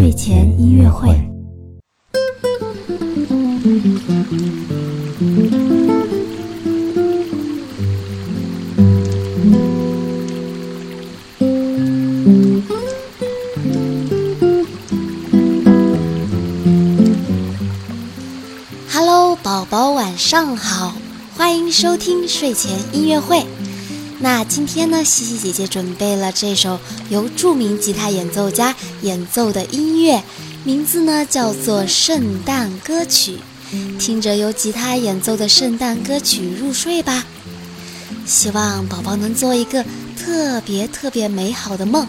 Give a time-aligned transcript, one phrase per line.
[0.00, 1.14] 睡前音乐会。
[18.90, 20.94] Hello，宝宝晚上好，
[21.36, 23.44] 欢迎收听睡前音乐会。
[24.22, 26.78] 那今天呢，西西姐姐准备了这首
[27.08, 30.22] 由著名吉他演奏家演奏的音乐，
[30.62, 33.38] 名字呢叫做《圣诞歌曲》，
[33.98, 37.24] 听着由吉他演奏的圣诞歌曲入睡吧。
[38.26, 39.82] 希望宝宝能做一个
[40.16, 42.06] 特别特别美好的梦。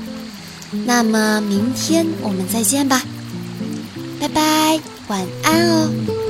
[0.85, 3.01] 那么明天我们再见吧，
[4.19, 6.20] 拜拜，晚安哦。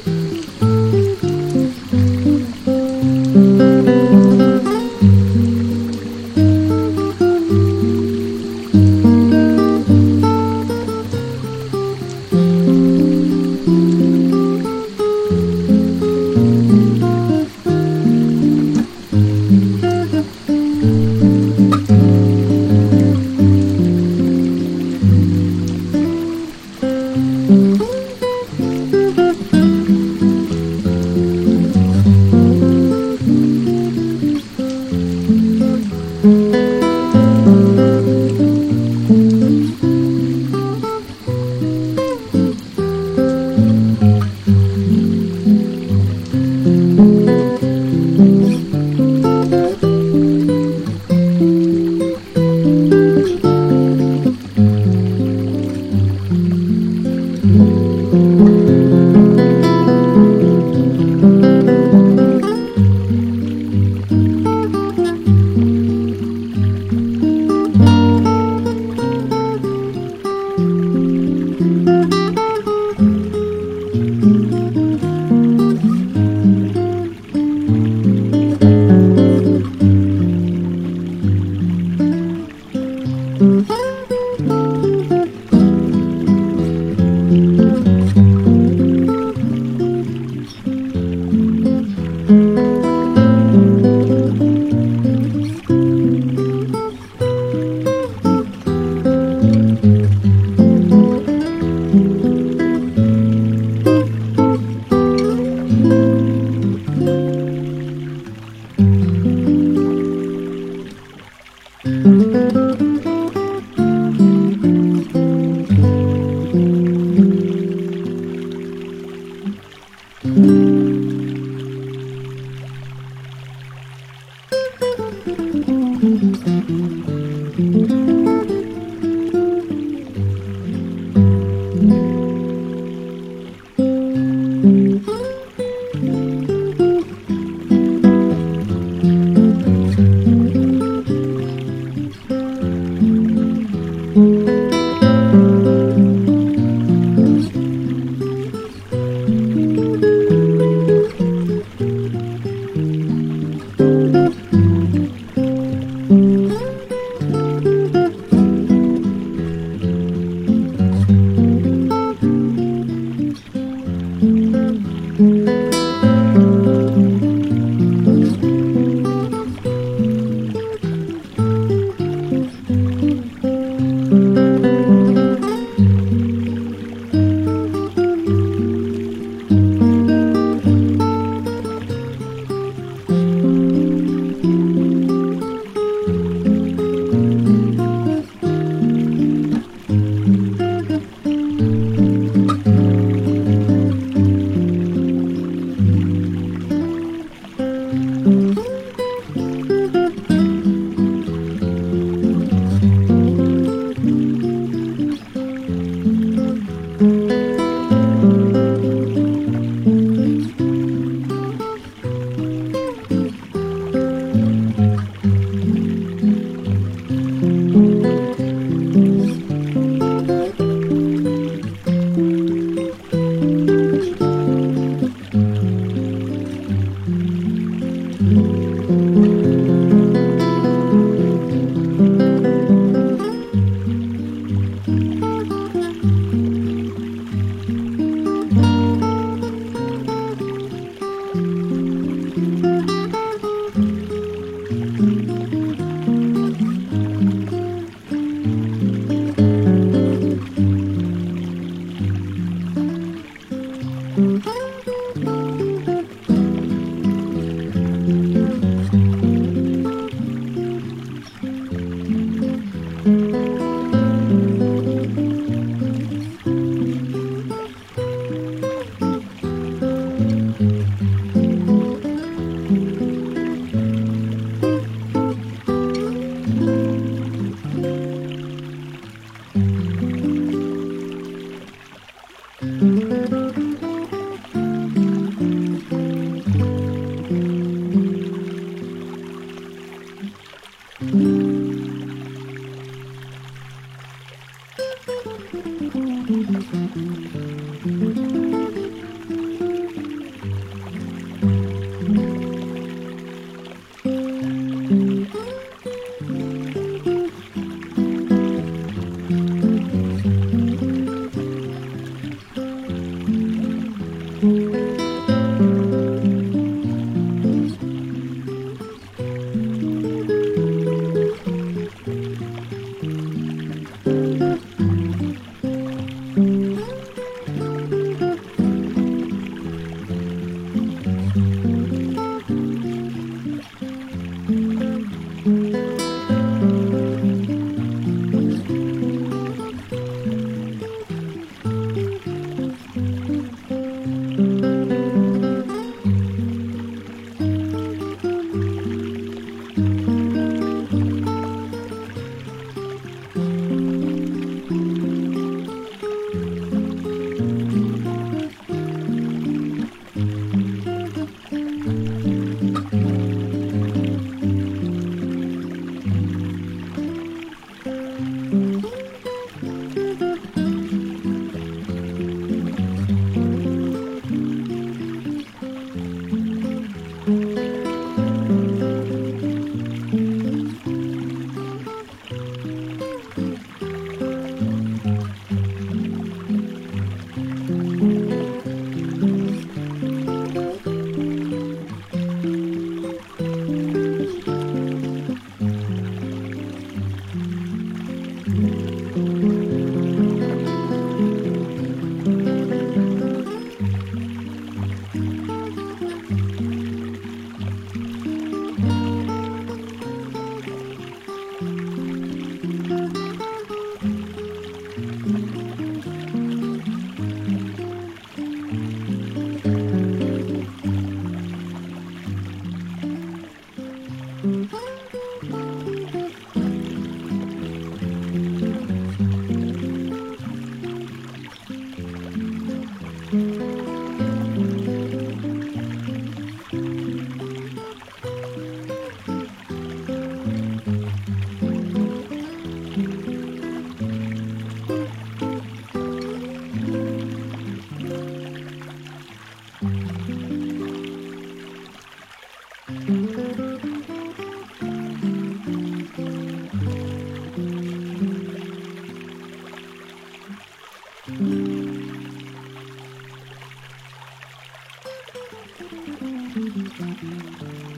[467.32, 467.91] Mm-hmm.